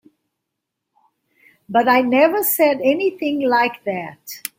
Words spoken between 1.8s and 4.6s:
I never said anything like that.